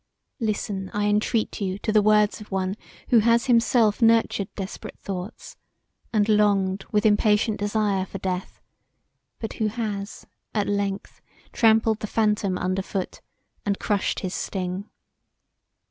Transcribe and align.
Listen 0.39 0.89
I 0.95 1.05
entreat 1.05 1.61
you 1.61 1.77
to 1.77 1.91
the 1.91 2.01
words 2.01 2.41
of 2.41 2.49
one 2.49 2.73
who 3.09 3.19
has 3.19 3.45
himself 3.45 4.01
nurtured 4.01 4.47
desperate 4.55 4.97
thoughts, 4.97 5.57
and 6.11 6.27
longed 6.27 6.85
with 6.91 7.05
impatient 7.05 7.59
desire 7.59 8.03
for 8.07 8.17
death, 8.17 8.59
but 9.39 9.53
who 9.61 9.67
has 9.67 10.25
at 10.55 10.65
length 10.67 11.21
trampled 11.53 11.99
the 11.99 12.07
phantom 12.07 12.57
under 12.57 12.81
foot, 12.81 13.21
and 13.63 13.77
crushed 13.77 14.21
his 14.21 14.33
sting. 14.33 14.89